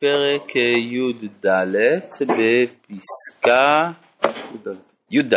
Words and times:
פרק 0.00 0.56
י"ד 0.56 1.46
בפסקה 2.22 3.90
י"ד. 5.10 5.34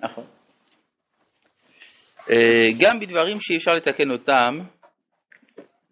נכון. 0.00 0.24
אה, 2.30 2.68
גם 2.78 3.00
בדברים 3.00 3.36
שאי 3.40 3.56
אפשר 3.56 3.70
לתקן 3.70 4.10
אותם 4.10 4.58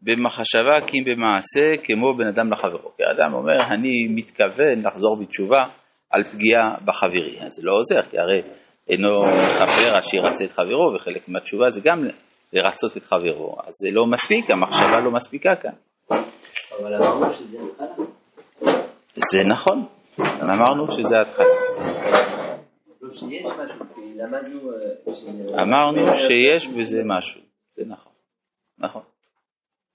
במחשבה 0.02 0.86
כי 0.86 0.98
אם 0.98 1.04
במעשה 1.04 1.82
כמו 1.84 2.16
בן 2.16 2.26
אדם 2.26 2.52
לחברו. 2.52 2.96
כי 2.96 3.04
האדם 3.04 3.34
אומר 3.34 3.60
אני 3.74 4.06
מתכוון 4.14 4.86
לחזור 4.86 5.16
בתשובה 5.20 5.64
על 6.10 6.24
פגיעה 6.24 6.74
בחברי. 6.84 7.40
אז 7.40 7.52
זה 7.52 7.66
לא 7.66 7.72
עוזר 7.72 8.02
כי 8.10 8.18
הרי 8.18 8.42
אינו 8.88 9.22
מכפר 9.22 9.96
עד 9.96 10.02
שירצה 10.02 10.44
את 10.44 10.50
חברו 10.50 10.94
וחלק 10.94 11.28
מהתשובה 11.28 11.70
זה 11.70 11.80
גם 11.84 12.04
לרצות 12.52 12.96
את 12.96 13.02
חברו. 13.02 13.56
אז 13.66 13.72
זה 13.84 13.88
לא 13.92 14.06
מספיק, 14.06 14.50
המחשבה 14.50 15.00
לא 15.04 15.10
מספיקה 15.10 15.50
כאן. 15.62 15.72
אבל 16.80 16.94
אמרנו 16.94 17.34
שזה 17.34 17.58
התחלה. 17.58 18.06
זה 19.14 19.44
נכון, 19.46 19.86
אמרנו 20.42 20.92
שזה 20.92 21.20
התחלה. 21.20 21.46
לא. 23.00 23.10
אה, 25.54 25.62
אמרנו 25.62 26.12
שיש 26.12 26.68
בזה 26.68 27.02
משהו, 27.06 27.40
זה 27.70 27.84
נכון, 27.86 28.12
נכון. 28.78 29.02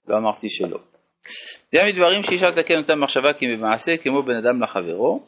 לא 0.08 0.16
אמרתי 0.16 0.48
שלא. 0.48 0.78
זה 1.74 1.82
מדברים 1.86 2.22
שאי 2.22 2.34
אפשר 2.34 2.46
לתקן 2.46 2.78
אותם 2.78 2.94
במחשבה 3.00 3.32
כי 3.38 3.46
במעשה 3.46 3.92
כמו 4.02 4.22
בן 4.22 4.36
אדם 4.36 4.62
לחברו. 4.62 5.20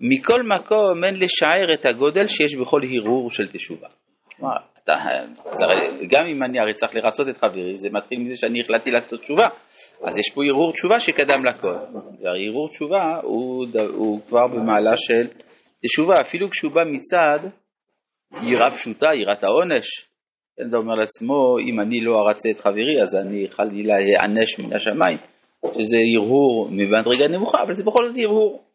מכל 0.00 0.42
מקום 0.42 1.04
אין 1.04 1.14
לשער 1.14 1.74
את 1.74 1.86
הגודל 1.86 2.26
שיש 2.28 2.56
בכל 2.56 2.80
הרהור 2.82 3.30
של 3.30 3.46
תשובה. 3.52 3.88
אתה, 4.38 4.92
אז 5.52 5.62
הרי 5.62 6.06
גם 6.06 6.26
אם 6.26 6.42
אני 6.42 6.60
הרי 6.60 6.74
צריך 6.74 6.94
לרצות 6.94 7.28
את 7.28 7.36
חברי, 7.36 7.76
זה 7.76 7.88
מתחיל 7.92 8.18
מזה 8.18 8.36
שאני 8.36 8.60
החלטתי 8.60 8.90
לעשות 8.90 9.20
תשובה. 9.20 9.44
אז 10.04 10.18
יש 10.18 10.30
פה 10.34 10.44
הרהור 10.44 10.72
תשובה 10.72 11.00
שקדם 11.00 11.44
לכל. 11.44 11.74
והרהור 12.22 12.68
תשובה 12.68 13.20
הוא, 13.22 13.66
הוא 13.94 14.20
כבר 14.26 14.46
במעלה 14.46 14.96
של 14.96 15.28
תשובה, 15.86 16.14
אפילו 16.28 16.50
כשהוא 16.50 16.72
בא 16.72 16.84
מצד 16.84 17.38
יראה 18.42 18.70
פשוטה, 18.74 19.06
יראת 19.14 19.44
העונש. 19.44 19.86
כן, 20.56 20.68
אתה 20.68 20.76
אומר 20.76 20.94
לעצמו, 20.94 21.58
אם 21.58 21.80
אני 21.80 22.00
לא 22.00 22.28
ארצה 22.28 22.50
את 22.50 22.60
חברי, 22.60 23.02
אז 23.02 23.26
אני 23.26 23.46
חלילה 23.50 23.94
אענש 23.94 24.58
מן 24.58 24.76
השמיים. 24.76 25.18
שזה 25.74 25.96
הרהור 26.16 26.68
ממדרגה 26.70 27.28
נמוכה, 27.28 27.58
אבל 27.66 27.72
זה 27.72 27.84
בכל 27.84 28.08
זאת 28.08 28.18
הרהור. 28.24 28.65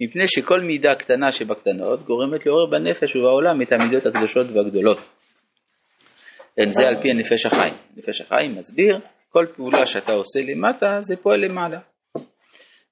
מפני 0.00 0.24
שכל 0.26 0.60
מידה 0.60 0.94
קטנה 0.98 1.32
שבקטנות 1.32 2.02
גורמת 2.04 2.46
לעורר 2.46 2.70
בנפש 2.70 3.16
ובעולם 3.16 3.62
את 3.62 3.72
המידות 3.72 4.06
הקדושות 4.06 4.46
והגדולות. 4.46 4.98
כן, 6.56 6.68
זה 6.68 6.82
על 6.88 7.02
פי 7.02 7.10
הנפש 7.10 7.46
החיים. 7.46 7.74
נפש 7.96 8.20
החיים 8.20 8.56
מסביר, 8.58 8.98
כל 9.32 9.46
פעולה 9.56 9.86
שאתה 9.86 10.12
עושה 10.12 10.40
למטה, 10.52 10.98
זה 11.00 11.16
פועל 11.22 11.44
למעלה. 11.44 11.78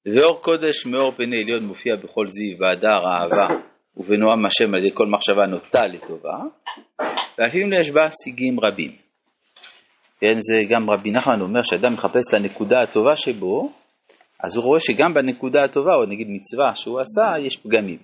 ואור 0.06 0.42
קודש 0.42 0.86
מאור 0.86 1.12
פני 1.16 1.42
עליון 1.42 1.64
מופיע 1.64 1.96
בכל 1.96 2.26
זיו 2.28 2.58
והדר 2.58 3.06
אהבה 3.06 3.64
ובנועם 3.96 4.46
השם 4.46 4.74
על 4.74 4.80
ידי 4.80 4.94
כל 4.94 5.06
מחשבה 5.06 5.46
נוטה 5.46 5.86
לטובה, 5.86 6.38
ואפילו 7.38 7.80
יש 7.80 7.90
בה 7.90 8.08
שיגים 8.24 8.60
רבים. 8.60 8.90
כן, 10.20 10.34
זה 10.38 10.66
גם 10.70 10.90
רבי 10.90 11.10
נחמן 11.10 11.40
אומר 11.40 11.60
שאדם 11.62 11.92
מחפש 11.92 12.22
את 12.28 12.40
הנקודה 12.40 12.82
הטובה 12.82 13.16
שבו, 13.16 13.72
אז 14.42 14.56
הוא 14.56 14.64
רואה 14.64 14.80
שגם 14.80 15.14
בנקודה 15.14 15.64
הטובה, 15.64 15.94
או 15.94 16.06
נגיד 16.06 16.26
מצווה 16.30 16.74
שהוא 16.74 17.00
עשה, 17.00 17.46
יש 17.46 17.56
פגמים. 17.56 17.98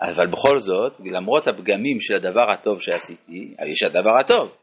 אבל 0.00 0.26
בכל 0.26 0.60
זאת, 0.60 1.00
למרות 1.04 1.48
הפגמים 1.48 2.00
של 2.00 2.14
הדבר 2.14 2.50
הטוב 2.50 2.80
שעשיתי, 2.80 3.54
יש 3.72 3.82
הדבר 3.82 4.18
הטוב. 4.20 4.56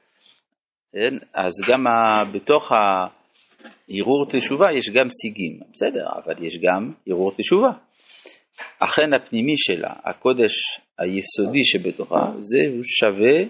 כן? 0.93 1.17
אז 1.33 1.51
גם 1.69 1.87
ה, 1.87 1.91
בתוך 2.33 2.71
הערעור 2.71 4.25
תשובה 4.29 4.71
יש 4.77 4.89
גם 4.89 5.07
שיגים, 5.21 5.59
בסדר, 5.73 6.07
אבל 6.23 6.45
יש 6.45 6.59
גם 6.63 6.91
ערעור 7.07 7.31
תשובה. 7.31 7.71
אכן 8.79 9.13
הפנימי 9.15 9.53
שלה, 9.57 9.93
הקודש 10.03 10.53
היסודי 10.99 11.63
שבתוכה, 11.63 12.31
זהו 12.39 12.83
שווה 12.83 13.49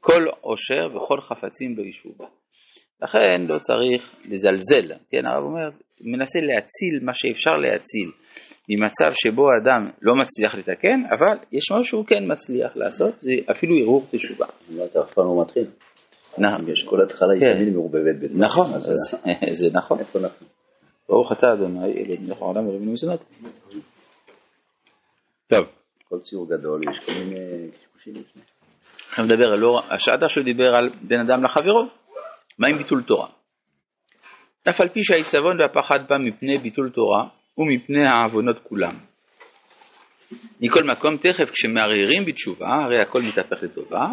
כל 0.00 0.22
עושר 0.40 0.96
וכל 0.96 1.20
חפצים 1.20 1.76
לא 1.76 1.82
ישבו 1.82 2.12
בה. 2.16 2.26
לכן 3.02 3.42
לא 3.48 3.58
צריך 3.58 4.02
לזלזל, 4.24 4.92
כן, 5.10 5.26
הרב 5.26 5.44
אומר, 5.44 5.70
מנסה 6.00 6.38
להציל 6.38 6.98
מה 7.02 7.14
שאפשר 7.14 7.50
להציל 7.50 8.10
ממצב 8.68 9.12
שבו 9.12 9.42
האדם 9.50 9.90
לא 10.02 10.14
מצליח 10.14 10.54
לתקן, 10.54 11.02
אבל 11.10 11.38
יש 11.52 11.72
משהו 11.72 11.84
שהוא 11.84 12.06
כן 12.06 12.32
מצליח 12.32 12.76
לעשות, 12.76 13.18
זה 13.18 13.32
אפילו 13.50 13.76
ערעור 13.76 14.06
תשובה. 14.10 14.46
אתה 14.84 15.00
אף 15.00 15.14
פעם 15.14 15.24
לא 15.24 15.42
מתחיל. 15.42 15.66
נכון, 16.38 16.68
יש 16.68 16.84
כל 16.84 17.02
התחלה 17.02 17.34
היא 17.34 17.40
כן. 17.40 17.54
תמיד 17.54 17.74
מעורבבת 17.74 18.16
בזה. 18.20 18.34
נכון, 18.38 18.66
זה 19.60 19.66
נכון. 19.72 19.98
ברוך 21.08 21.32
אתה 21.32 21.46
אדוני 21.52 21.92
אלוהים 21.92 22.26
מלך 22.26 22.42
העולם 22.42 22.68
ורבינו 22.68 22.92
מזונות. 22.92 23.20
טוב, 25.46 25.60
כל 26.08 26.18
ציור 26.18 26.48
גדול 26.48 26.80
יש 26.90 26.98
כל 27.06 27.12
מיני 27.12 27.70
קשקושים 27.70 28.12
לפני. 28.12 28.42
עכשיו 29.08 29.24
נדבר 29.24 29.52
על 29.52 29.58
לא, 29.58 29.80
השעד 29.90 30.24
עכשיו 30.24 30.44
דיבר 30.44 30.74
על 30.74 30.90
בין 31.02 31.20
אדם 31.20 31.44
לחברו, 31.44 31.86
מה 32.58 32.66
עם 32.70 32.78
ביטול 32.78 33.02
תורה? 33.02 33.28
אף 34.70 34.80
על 34.80 34.88
פי 34.88 35.00
שהעיצבון 35.02 35.60
והפחד 35.60 35.98
בא 36.08 36.16
מפני 36.18 36.58
ביטול 36.58 36.90
תורה 36.90 37.28
ומפני 37.58 38.04
העוונות 38.04 38.58
כולם. 38.58 38.94
מכל 40.60 40.84
מקום 40.92 41.16
תכף 41.16 41.50
כשמערערים 41.50 42.24
בתשובה, 42.26 42.68
הרי 42.84 43.02
הכל 43.02 43.22
מתהפך 43.22 43.62
לטובה, 43.62 44.06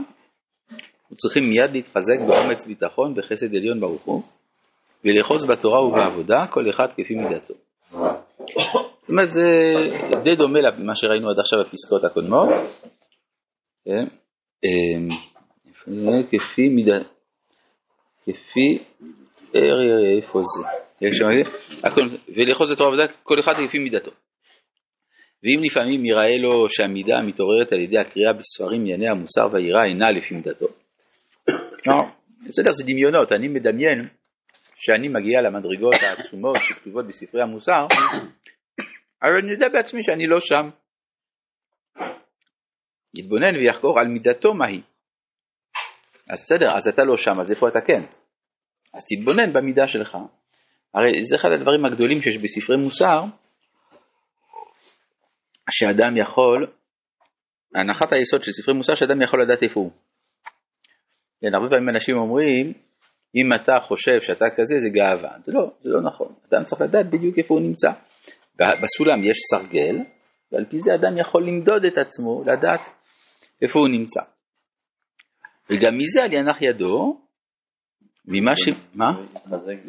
וצריכים 1.12 1.44
מיד 1.50 1.72
להתחזק 1.72 2.20
באומץ 2.28 2.66
ביטחון 2.66 3.16
בחסד 3.16 3.56
עליון 3.56 3.80
ברוך 3.80 4.04
הוא, 4.04 4.24
ולאחוז 5.06 5.46
בתורה 5.46 5.86
ובעבודה, 5.86 6.46
כל 6.50 6.70
אחד 6.70 6.88
כפי 6.98 7.16
מידתו. 7.16 7.54
זאת 9.02 9.10
אומרת, 9.10 9.32
זה 9.32 9.48
די 10.24 10.36
דומה 10.36 10.60
למה 10.60 10.96
שראינו 10.96 11.30
עד 11.30 11.40
עכשיו 11.40 11.60
בפסקאות 11.60 12.04
הקודמות. 12.04 12.50
כן? 13.86 14.06
אמ? 14.64 15.08
כפי 16.32 16.70
מידה, 16.70 16.98
כפי, 18.24 18.78
אה, 19.56 20.18
איפה 20.18 20.40
זה? 20.42 20.68
ולאחוז 22.36 22.72
בתורה 22.72 22.90
ובעבודה, 22.90 23.14
כל 23.24 23.40
אחד 23.40 23.68
כפי 23.68 23.80
מידתו. 23.80 24.12
ואם 25.44 25.64
לפעמים 25.64 26.06
יראה 26.06 26.38
לו 26.38 26.70
שהמידה 26.70 27.18
המתעוררת 27.18 27.72
על 27.72 27.80
ידי 27.80 27.98
הקריאה 27.98 28.34
בספרים 28.34 28.82
ענייני 28.82 29.10
המוסר 29.10 29.48
והיראה 29.52 29.86
אינה 29.86 30.12
לפי 30.12 30.36
מידתו. 30.36 30.66
לא, 31.88 31.98
בסדר, 32.48 32.72
זה 32.72 32.84
דמיונות, 32.88 33.32
אני 33.32 33.48
מדמיין 33.48 34.00
שאני 34.76 35.08
מגיע 35.08 35.42
למדרגות 35.42 35.96
העצומות 36.02 36.58
שכתובות 36.62 37.08
בספרי 37.08 37.42
המוסר, 37.42 37.86
אבל 39.24 39.38
אני 39.44 39.52
יודע 39.52 39.68
בעצמי 39.74 40.04
שאני 40.04 40.28
לא 40.28 40.38
שם. 40.40 40.70
יתבונן 43.16 43.56
ויחקור 43.56 44.00
על 44.00 44.08
מידתו 44.08 44.54
מהי. 44.54 44.82
אז 46.30 46.42
בסדר, 46.44 46.76
אז 46.76 46.88
אתה 46.88 47.04
לא 47.04 47.18
שם, 47.18 47.40
אז 47.40 47.52
איפה 47.52 47.68
אתה 47.68 47.80
כן? 47.82 48.02
אז 48.94 49.02
תתבונן 49.10 49.54
במידה 49.54 49.88
שלך. 49.88 50.18
הרי 50.94 51.24
זה 51.24 51.36
אחד 51.36 51.50
הדברים 51.60 51.86
הגדולים 51.86 52.22
שיש 52.22 52.38
בספרי 52.44 52.78
מוסר, 52.78 53.20
שאדם 55.72 56.18
יכול, 56.18 56.68
הנחת 57.76 58.14
היסוד 58.14 58.44
של 58.44 58.52
ספרי 58.52 58.76
מוסר 58.76 58.94
שאדם 58.94 59.22
יכול 59.22 59.44
לדעת 59.44 59.64
איפה 59.64 59.80
הוא. 59.80 59.92
כן, 61.42 61.56
הרבה 61.56 61.70
פעמים 61.70 61.90
אנשים 61.90 62.18
אומרים, 62.18 62.74
אם 63.36 63.50
אתה 63.56 63.74
חושב 63.82 64.22
שאתה 64.22 64.46
כזה 64.56 64.76
זה 64.80 64.90
גאווה, 64.90 65.38
זה 65.44 65.52
לא, 65.52 65.72
זה 65.82 65.90
לא 65.90 66.02
נכון, 66.02 66.34
אדם 66.50 66.64
צריך 66.64 66.82
לדעת 66.82 67.10
בדיוק 67.10 67.38
איפה 67.38 67.54
הוא 67.54 67.62
נמצא. 67.62 67.92
בסולם 68.56 69.24
יש 69.24 69.38
סרגל, 69.52 69.96
ועל 70.52 70.66
פי 70.70 70.80
זה 70.80 70.96
אדם 70.96 71.18
יכול 71.18 71.48
למדוד 71.48 71.86
את 71.86 71.98
עצמו, 71.98 72.44
לדעת 72.44 72.82
איפה 73.62 73.80
הוא 73.80 73.90
נמצא. 73.90 74.33
וגם 75.70 75.98
מזה 75.98 76.24
על 76.24 76.34
ינח 76.34 76.62
ידו, 76.62 77.22
ממה 78.26 78.56
ש... 78.56 78.70
מה? 78.94 79.10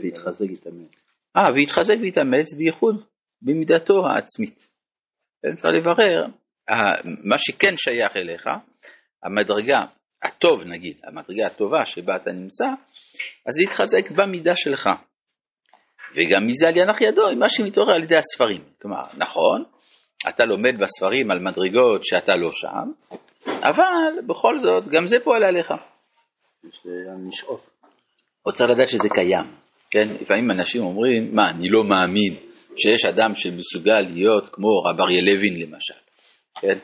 והתחזק 0.03 0.51
יתאמץ. 0.51 1.05
אה, 1.37 1.43
והתחזק 1.55 1.95
והתאמץ 2.03 2.55
בייחוד 2.59 3.05
במידתו 3.43 4.06
העצמית. 4.06 4.69
כן, 5.43 5.55
צריך 5.55 5.75
לברר, 5.75 6.25
אה, 6.71 6.93
מה 7.05 7.38
שכן 7.38 7.76
שייך 7.76 8.17
אליך, 8.17 8.47
המדרגה 9.23 9.85
הטוב 10.23 10.65
נגיד, 10.67 10.97
המדרגה 11.05 11.47
הטובה 11.47 11.85
שבה 11.85 12.17
אתה 12.17 12.32
נמצא, 12.32 12.67
אז 13.47 13.59
להתחזק 13.61 14.11
במידה 14.17 14.53
שלך. 14.56 14.88
וגם 16.15 16.47
מזה 16.47 16.69
על 16.69 16.77
ינח 16.77 17.00
ידו, 17.00 17.29
עם 17.29 17.38
מה 17.38 17.49
שמתעורר 17.49 17.94
על 17.94 18.03
ידי 18.03 18.17
הספרים. 18.17 18.62
כלומר, 18.82 19.03
נכון, 19.17 19.65
אתה 20.29 20.44
לומד 20.44 20.81
בספרים 20.81 21.31
על 21.31 21.38
מדרגות 21.38 22.05
שאתה 22.05 22.37
לא 22.37 22.49
שם, 22.53 23.15
אבל 23.64 24.26
בכל 24.26 24.58
זאת, 24.58 24.88
גם 24.88 25.06
זה 25.06 25.16
פועל 25.25 25.44
עליך. 25.44 25.75
לשאוף. 27.28 27.70
עוד 28.43 28.55
צריך 28.55 28.70
לדעת 28.70 28.88
שזה 28.88 29.08
קיים, 29.08 29.55
כן? 29.90 30.08
לפעמים 30.20 30.50
אנשים 30.50 30.82
אומרים, 30.82 31.34
מה, 31.34 31.43
אני 31.50 31.69
לא 31.69 31.84
מאמין 31.84 32.32
שיש 32.76 33.05
אדם 33.05 33.34
שמסוגל 33.34 34.00
להיות 34.00 34.49
כמו 34.49 34.69
רב 34.82 35.00
אריה 35.00 35.22
לוין 35.22 35.61
למשל, 35.61 35.94
כן? 36.61 36.78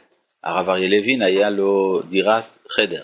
הרב 0.44 0.68
אריה 0.68 0.88
לוין 0.88 1.22
היה 1.22 1.50
לו 1.50 2.00
דירת 2.08 2.58
חדר, 2.76 3.02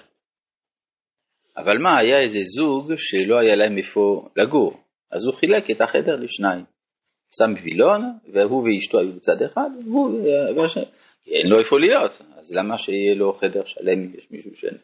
אבל 1.56 1.79
מה, 1.79 1.99
היה 1.99 2.20
איזה 2.20 2.40
זוג 2.43 2.93
שלא 2.96 3.38
היה 3.38 3.56
להם 3.56 3.79
איפה 3.79 4.29
לגור, 4.37 4.81
אז 5.12 5.26
הוא 5.26 5.34
חילק 5.34 5.70
את 5.70 5.81
החדר 5.81 6.17
לשניים. 6.17 6.64
שם 7.38 7.62
וילון, 7.62 8.19
והוא 8.32 8.64
ואשתו 8.64 8.99
היו 8.99 9.12
בצד 9.12 9.43
אחד, 9.43 9.70
והוא 9.84 10.20
והשני. 10.56 10.84
אין 11.26 11.46
לו 11.46 11.56
איפה 11.58 11.76
להיות, 11.78 12.12
אז 12.38 12.56
למה 12.56 12.78
שיהיה 12.78 13.14
לו 13.14 13.32
חדר 13.32 13.64
שלם 13.64 13.99
אם 13.99 14.12
יש 14.19 14.26
מישהו 14.31 14.56
שאין? 14.56 14.76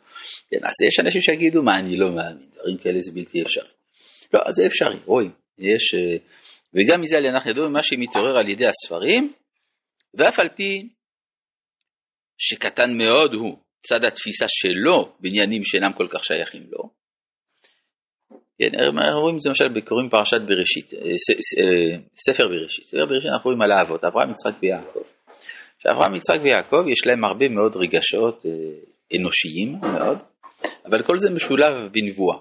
כן, 0.50 0.58
אז 0.62 0.74
יש 0.88 1.00
אנשים 1.04 1.20
שיגידו, 1.20 1.62
מה, 1.62 1.76
אני 1.78 1.96
לא 1.96 2.14
מאמין, 2.14 2.48
דברים 2.54 2.76
כאלה 2.78 3.00
זה 3.00 3.12
בלתי 3.14 3.42
אפשרי. 3.42 3.68
לא, 4.34 4.50
זה 4.50 4.66
אפשרי, 4.66 4.98
רואים, 5.04 5.32
יש, 5.58 5.94
אה, 5.94 6.16
וגם 6.74 7.00
מזה 7.00 7.16
על 7.16 7.24
ינח 7.24 7.46
ידוע 7.46 7.68
מה 7.68 7.82
שמתעורר 7.82 8.36
על 8.38 8.48
ידי 8.48 8.64
הספרים, 8.66 9.32
ואף 10.14 10.38
על 10.40 10.48
פי 10.48 10.88
שקטן 12.38 12.90
מאוד 12.96 13.34
הוא 13.34 13.56
צד 13.86 14.04
התפיסה 14.04 14.46
שלו 14.48 15.12
בעניינים 15.20 15.64
שאינם 15.64 15.92
כל 15.92 16.06
כך 16.10 16.24
שייכים 16.24 16.62
לו. 16.70 17.02
כן, 18.58 18.70
רואים 19.12 19.34
את 19.34 19.40
זה 19.40 19.48
למשל 19.48 19.68
בקוראים 19.68 20.08
פרשת 20.10 20.40
בראשית, 20.48 20.94
אה, 20.94 20.98
אה, 20.98 21.98
ספר 22.26 22.48
בראשית. 22.48 22.84
ספר 22.84 23.06
בראשית 23.06 23.30
אנחנו 23.30 23.50
רואים 23.50 23.62
על 23.62 23.72
האבות, 23.72 24.04
אברהם, 24.04 24.30
יצחק 24.30 24.62
ויעקב. 24.62 25.11
שאברהם, 25.82 26.14
יצחק 26.14 26.40
ויעקב 26.42 26.88
יש 26.88 27.06
להם 27.06 27.24
הרבה 27.24 27.48
מאוד 27.48 27.76
רגשות 27.76 28.46
אה, 28.46 28.50
אנושיים 29.16 29.72
מאוד, 29.82 30.18
אבל 30.86 31.02
כל 31.02 31.18
זה 31.18 31.30
משולב 31.34 31.92
בנבואה. 31.92 32.38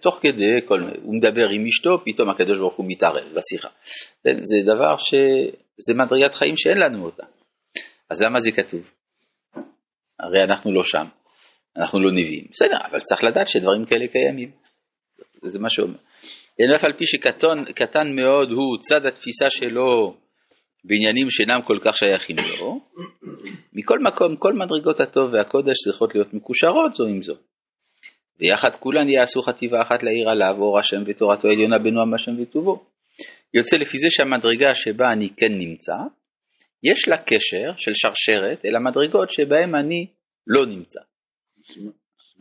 תוך 0.00 0.18
כדי, 0.22 0.66
כל, 0.68 0.80
הוא 1.02 1.14
מדבר 1.14 1.48
עם 1.54 1.66
אשתו, 1.66 1.90
פתאום 2.04 2.30
הקדוש 2.30 2.58
ברוך 2.58 2.76
הוא 2.76 2.86
מתערב 2.88 3.24
בשיחה. 3.34 3.68
זה 4.22 4.56
דבר 4.64 4.96
ש... 4.98 5.14
זה 5.76 5.94
מדרגת 5.94 6.34
חיים 6.34 6.56
שאין 6.56 6.78
לנו 6.84 7.04
אותה. 7.04 7.26
אז 8.10 8.22
למה 8.22 8.40
זה 8.40 8.52
כתוב? 8.52 8.90
הרי 10.20 10.42
אנחנו 10.42 10.72
לא 10.72 10.84
שם, 10.84 11.04
אנחנו 11.76 12.00
לא 12.00 12.10
נביאים. 12.12 12.46
בסדר, 12.50 12.76
אבל 12.90 13.00
צריך 13.00 13.24
לדעת 13.24 13.48
שדברים 13.48 13.84
כאלה 13.84 14.06
קיימים. 14.08 14.50
זה 15.42 15.58
מה 15.58 15.68
שאומר. 15.70 15.98
אף 16.76 16.84
על 16.84 16.92
פי 16.92 17.06
שקטן 17.06 18.08
מאוד 18.16 18.48
הוא 18.50 18.78
צד 18.80 19.06
התפיסה 19.06 19.50
שלו 19.50 20.16
בעניינים 20.84 21.30
שאינם 21.30 21.62
כל 21.66 21.78
כך 21.84 21.96
שייכים 21.96 22.36
לו, 22.38 22.80
מכל 23.72 23.98
מקום, 24.08 24.36
כל 24.36 24.52
מדרגות 24.52 25.00
הטוב 25.00 25.32
והקודש 25.32 25.74
צריכות 25.84 26.14
להיות 26.14 26.34
מקושרות 26.34 26.94
זו 26.94 27.04
עם 27.04 27.22
זו. 27.22 27.34
ויחד 28.40 28.76
כולן 28.76 29.08
יעשו 29.08 29.42
חטיבה 29.42 29.82
אחת 29.82 30.02
לעיר 30.02 30.28
עליו, 30.28 30.54
אור 30.58 30.78
השם 30.78 31.02
ותורתו 31.06 31.48
עליונה 31.48 31.78
בנועם 31.78 32.14
השם 32.14 32.32
וטובו. 32.42 32.84
יוצא 33.54 33.76
לפי 33.76 33.98
זה 33.98 34.08
שהמדרגה 34.10 34.74
שבה 34.74 35.12
אני 35.12 35.28
כן 35.36 35.52
נמצא, 35.58 35.96
יש 36.82 37.08
לה 37.08 37.16
קשר 37.16 37.76
של 37.76 37.92
שרשרת 37.94 38.64
אל 38.64 38.76
המדרגות 38.76 39.30
שבהן 39.30 39.74
אני 39.74 40.06
לא 40.46 40.66
נמצא. 40.66 41.00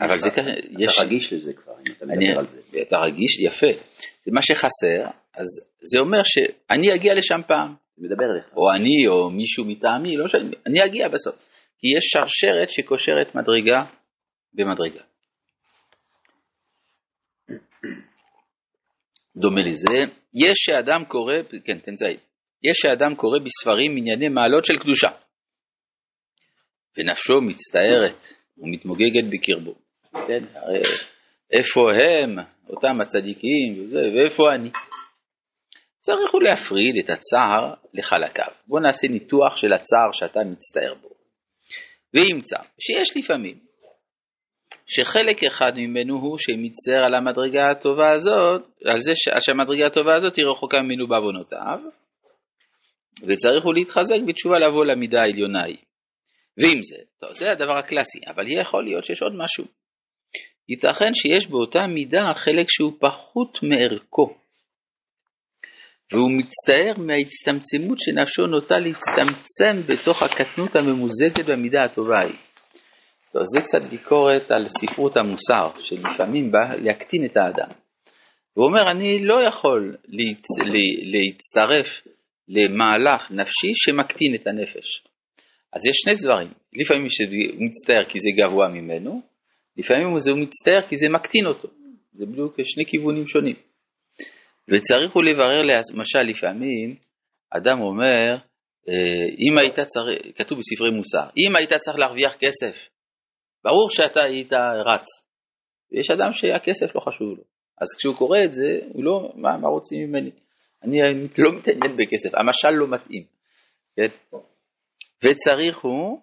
אבל 0.01 0.19
זה 0.19 0.29
ככה, 0.29 0.49
יש... 0.79 0.93
אתה 0.93 1.03
רגיש 1.03 1.33
לזה 1.33 1.53
כבר, 1.53 1.73
אם 1.73 1.93
אתה 1.97 2.05
מדבר 2.05 2.39
על 2.39 2.47
זה. 2.47 2.81
אתה 2.81 2.97
רגיש, 2.97 3.39
יפה. 3.39 3.67
זה 4.23 4.31
מה 4.31 4.41
שחסר, 4.41 5.05
אז 5.33 5.47
זה 5.91 5.99
אומר 5.99 6.21
שאני 6.23 6.95
אגיע 6.95 7.13
לשם 7.13 7.41
פעם. 7.47 7.82
מדבר 7.97 8.25
אליך. 8.33 8.53
או 8.55 8.71
אני, 8.75 9.07
או 9.07 9.29
מישהו 9.29 9.65
מטעמי, 9.65 10.17
לא 10.17 10.25
משנה, 10.25 10.41
אני 10.67 10.79
אגיע 10.85 11.07
בסוף. 11.07 11.35
כי 11.77 11.87
יש 11.97 12.05
שרשרת 12.13 12.71
שקושרת 12.71 13.35
מדרגה 13.35 13.79
במדרגה. 14.53 15.03
דומה 19.35 19.61
לזה, 19.61 20.13
יש 20.33 20.57
שאדם 20.65 21.05
קורא, 21.07 21.33
כן, 21.65 21.79
תנזעי, 21.79 22.17
יש 22.63 22.77
שאדם 22.81 23.15
קורא 23.15 23.39
בספרים 23.39 23.97
ענייני 23.97 24.29
מעלות 24.29 24.65
של 24.65 24.77
קדושה, 24.79 25.09
ונפשו 26.97 27.41
מצטערת 27.41 28.23
ומתמוגגת 28.57 29.23
בקרבו. 29.31 29.75
כן, 30.27 30.43
הרי 30.53 30.81
איפה 31.51 31.81
הם, 31.91 32.37
אותם 32.69 33.01
הצדיקים 33.01 33.83
וזה, 33.83 33.99
ואיפה 34.15 34.43
אני? 34.55 34.69
צריך 36.05 36.31
הוא 36.33 36.43
להפריד 36.43 36.95
את 37.03 37.09
הצער 37.09 37.73
לחלקיו. 37.93 38.53
בואו 38.67 38.81
נעשה 38.81 39.07
ניתוח 39.07 39.57
של 39.57 39.73
הצער 39.73 40.11
שאתה 40.11 40.39
מצטער 40.39 40.93
בו. 41.01 41.09
וימצא 42.13 42.57
שיש 42.79 43.17
לפעמים 43.17 43.59
שחלק 44.85 45.43
אחד 45.43 45.71
ממנו 45.75 46.15
הוא 46.15 46.37
שמצטער 46.37 47.03
על 47.05 47.15
המדרגה 47.15 47.71
הטובה 47.71 48.11
הזאת, 48.13 48.61
על 48.85 48.99
זה 48.99 49.11
שהמדרגה 49.41 49.87
הטובה 49.87 50.15
הזאת 50.15 50.35
היא 50.35 50.45
רחוקה 50.45 50.81
ממנו 50.81 51.07
בעוונותיו, 51.07 51.79
וצריך 53.27 53.63
הוא 53.63 53.73
להתחזק 53.73 54.19
בתשובה 54.27 54.59
לבוא 54.59 54.85
למידה 54.85 55.21
העליונה 55.21 55.61
ההיא. 55.61 55.83
ועם 56.57 56.83
זה, 56.83 56.97
טוב, 57.19 57.31
זה 57.33 57.51
הדבר 57.51 57.77
הקלאסי, 57.77 58.19
אבל 58.27 58.51
יכול 58.61 58.83
להיות 58.85 59.03
שיש 59.03 59.21
עוד 59.21 59.33
משהו. 59.35 59.65
ייתכן 60.69 61.13
שיש 61.13 61.47
באותה 61.47 61.87
מידה 61.87 62.25
חלק 62.35 62.65
שהוא 62.69 62.93
פחות 62.99 63.57
מערכו, 63.63 64.42
והוא 66.11 66.31
מצטער 66.37 66.93
מההצטמצמות 66.97 67.99
שנפשו 67.99 68.47
נוטה 68.47 68.75
להצטמצם 68.79 69.93
בתוך 69.93 70.23
הקטנות 70.23 70.75
הממוזגת 70.75 71.45
במידה 71.49 71.83
הטובה 71.83 72.17
ההיא. 72.17 72.37
טוב, 73.33 73.41
זה 73.55 73.61
קצת 73.61 73.89
ביקורת 73.89 74.51
על 74.51 74.67
ספרות 74.67 75.17
המוסר, 75.17 75.67
שלפעמים 75.79 76.51
בא 76.51 76.75
להקטין 76.81 77.25
את 77.25 77.37
האדם. 77.37 77.69
הוא 78.53 78.65
אומר, 78.65 78.91
אני 78.91 79.23
לא 79.23 79.41
יכול 79.47 79.95
להצ... 80.07 80.45
להצטרף 81.13 81.87
למהלך 82.47 83.31
נפשי 83.31 83.71
שמקטין 83.75 84.35
את 84.35 84.47
הנפש. 84.47 85.03
אז 85.73 85.85
יש 85.89 85.95
שני 85.95 86.13
דברים, 86.23 86.47
לפעמים 86.73 87.07
הוא 87.53 87.65
מצטער 87.65 88.03
כי 88.09 88.19
זה 88.19 88.29
גבוה 88.37 88.67
ממנו, 88.67 89.21
לפעמים 89.77 90.07
הוא 90.07 90.17
מצטער 90.37 90.81
כי 90.89 90.95
זה 90.95 91.07
מקטין 91.09 91.45
אותו. 91.45 91.67
זה 92.13 92.25
בדיוק 92.25 92.55
שני 92.63 92.85
כיוונים 92.85 93.27
שונים. 93.27 93.55
וצריך 94.69 95.11
הוא 95.13 95.23
לברר, 95.23 95.61
למשל 95.61 96.19
לפעמים 96.19 96.95
אדם 97.49 97.81
אומר, 97.81 98.35
אה, 98.89 99.25
אם 99.39 99.57
היית 99.57 99.79
צריך, 99.79 100.37
כתוב 100.37 100.57
בספרי 100.57 100.91
מוסר, 100.91 101.27
אם 101.37 101.53
היית 101.59 101.73
צריך 101.73 101.97
להרוויח 101.97 102.33
כסף, 102.39 102.89
ברור 103.63 103.89
שאתה 103.89 104.19
היית 104.23 104.53
רץ. 104.85 105.05
ויש 105.91 106.09
אדם 106.09 106.33
שהכסף 106.33 106.95
לא 106.95 107.01
חשוב 107.01 107.37
לו. 107.37 107.43
אז 107.81 107.87
כשהוא 107.97 108.15
קורא 108.15 108.37
את 108.45 108.53
זה, 108.53 108.79
הוא 108.93 109.03
לא, 109.03 109.31
מה, 109.35 109.57
מה 109.57 109.67
רוצים 109.67 110.09
ממני? 110.09 110.31
אני 110.83 111.01
לא 111.37 111.57
מתעניין 111.57 111.97
בכסף, 111.97 112.35
המשל 112.35 112.69
לא 112.69 112.87
מתאים. 112.87 113.23
כן? 113.95 114.37
וצריך 115.25 115.77
הוא 115.77 116.19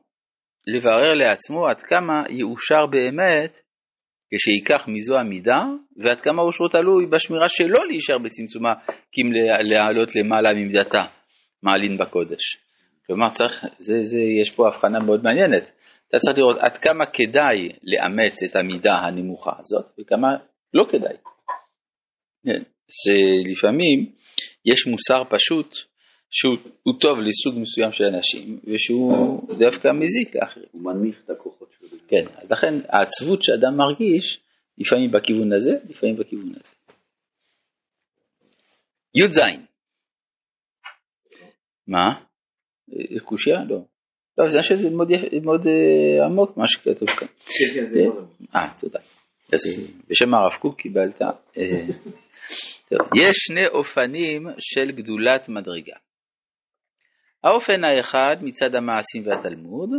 לברר 0.66 1.14
לעצמו 1.14 1.66
עד 1.66 1.82
כמה 1.82 2.22
יאושר 2.30 2.86
באמת 2.86 3.58
כשייקח 4.34 4.88
מזו 4.88 5.18
המידה, 5.18 5.62
ועד 5.96 6.20
כמה 6.20 6.42
אושרו 6.42 6.68
תלוי 6.68 7.06
בשמירה 7.06 7.48
שלו 7.48 7.84
להישאר 7.88 8.18
בצמצומה, 8.18 8.72
כי 9.12 9.22
אם 9.22 9.32
לעלות 9.70 10.16
למעלה 10.16 10.54
ממידתה, 10.54 11.02
מעלין 11.62 11.98
בקודש. 11.98 12.56
כלומר, 13.06 13.30
צריך, 13.30 13.64
זה, 13.78 14.04
זה, 14.04 14.22
יש 14.42 14.50
פה 14.50 14.68
הבחנה 14.68 15.00
מאוד 15.00 15.22
מעניינת. 15.24 15.62
אתה 16.08 16.18
צריך 16.18 16.38
לראות 16.38 16.56
עד 16.58 16.76
כמה 16.76 17.06
כדאי 17.06 17.68
לאמץ 17.82 18.42
את 18.50 18.56
המידה 18.56 18.92
הנמוכה 18.92 19.52
הזאת, 19.58 19.84
וכמה 20.00 20.36
לא 20.74 20.84
כדאי. 20.90 21.16
כן, 22.44 22.62
שלפעמים 22.90 24.12
יש 24.64 24.86
מוסר 24.86 25.24
פשוט 25.30 25.74
שהוא 26.30 26.94
טוב 27.00 27.18
לסוג 27.18 27.60
מסוים 27.60 27.92
של 27.92 28.04
אנשים, 28.04 28.60
ושהוא 28.64 29.40
דווקא 29.58 29.88
מזיק 29.92 30.36
לאחרים. 30.36 30.66
הוא 30.72 30.82
מנמיך 30.82 31.22
את 31.24 31.30
שלו. 31.30 31.49
כן, 32.10 32.24
אז 32.36 32.50
לכן 32.50 32.74
העצבות 32.88 33.42
שאדם 33.42 33.76
מרגיש, 33.76 34.40
לפעמים 34.78 35.10
בכיוון 35.10 35.52
הזה, 35.52 35.70
לפעמים 35.88 36.16
בכיוון 36.16 36.52
הזה. 36.54 36.74
י"ז 39.14 39.38
מה? 41.88 42.06
קושייה? 43.24 43.64
לא. 43.68 43.80
לא, 44.38 44.48
זה 44.48 44.58
שזה 44.62 44.90
מאוד, 44.90 45.08
מאוד 45.42 45.66
uh, 45.66 46.24
עמוק 46.24 46.56
מה 46.56 46.66
שכתוב 46.66 47.08
כאן. 47.18 47.28
כן, 47.28 47.74
כן, 47.74 48.00
עמוק. 48.00 48.30
אה, 48.56 48.74
תודה. 48.80 48.98
אז 49.52 49.60
בשם 50.08 50.34
הרב 50.34 50.60
קוק 50.60 50.80
קיבלת. 50.80 51.22
אה, 51.22 51.86
יש 53.16 53.36
שני 53.36 53.66
אופנים 53.66 54.46
של 54.58 54.90
גדולת 54.90 55.48
מדרגה. 55.48 55.96
האופן 57.44 57.84
האחד 57.84 58.36
מצד 58.42 58.74
המעשים 58.74 59.22
והתלמוד, 59.26 59.90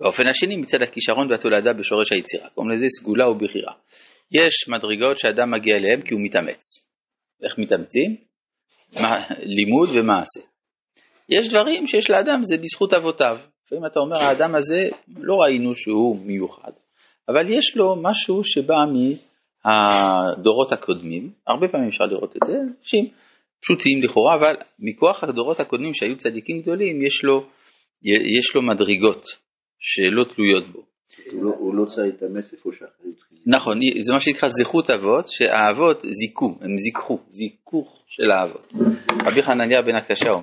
והאופן 0.00 0.22
השני 0.30 0.56
מצד 0.56 0.82
הכישרון 0.82 1.30
והתולדה 1.30 1.72
בשורש 1.78 2.12
היצירה. 2.12 2.48
קוראים 2.48 2.72
לזה 2.72 2.86
סגולה 3.00 3.28
ובחירה. 3.28 3.72
יש 4.32 4.68
מדרגות 4.68 5.18
שאדם 5.18 5.50
מגיע 5.50 5.76
אליהן 5.76 6.02
כי 6.02 6.14
הוא 6.14 6.20
מתאמץ. 6.24 6.60
איך 7.42 7.58
מתאמצים? 7.58 8.16
לימוד 9.42 9.88
ומעשה. 9.88 10.40
יש 11.28 11.48
דברים 11.48 11.86
שיש 11.86 12.10
לאדם 12.10 12.40
זה 12.42 12.56
בזכות 12.62 12.94
אבותיו. 12.94 13.36
לפעמים 13.66 13.86
אתה 13.86 14.00
אומר 14.00 14.16
האדם 14.16 14.54
הזה 14.54 14.88
לא 15.16 15.34
ראינו 15.34 15.74
שהוא 15.74 16.18
מיוחד, 16.26 16.72
אבל 17.28 17.50
יש 17.50 17.76
לו 17.76 17.96
משהו 18.02 18.44
שבא 18.44 18.74
מהדורות 19.64 20.72
הקודמים, 20.72 21.30
הרבה 21.46 21.68
פעמים 21.68 21.88
אפשר 21.88 22.04
לראות 22.04 22.36
את 22.36 22.40
זה, 22.46 22.58
אנשים 22.78 23.08
פשוטים 23.62 24.02
לכאורה, 24.02 24.34
אבל 24.40 24.56
מכוח 24.78 25.24
הדורות 25.24 25.60
הקודמים 25.60 25.94
שהיו 25.94 26.16
צדיקים 26.16 26.62
גדולים 26.62 27.02
יש 27.02 27.24
לו, 27.24 27.46
יש 28.38 28.54
לו 28.54 28.62
מדרגות 28.62 29.24
שלא 29.80 30.24
תלויות 30.34 30.72
בו. 30.72 30.82
הוא 31.32 31.74
לא 31.74 31.84
צריך 31.84 31.98
להתאמץ 31.98 32.52
איפה 32.52 32.70
שאחרים 32.72 33.12
צריכים. 33.12 33.38
נכון, 33.46 33.78
זה 34.00 34.12
מה 34.12 34.20
שנקרא 34.20 34.48
זכות 34.48 34.90
אבות, 34.90 35.28
שהאבות 35.28 36.02
זיכו, 36.10 36.58
הם 36.60 36.78
זיככו, 36.78 37.18
זיכוך 37.28 38.02
של 38.06 38.30
האבות. 38.30 38.72
רבי 39.26 39.42
חנניה 39.42 39.82
בן 39.82 39.94
הקשה 39.94 40.30
אומר 40.30 40.38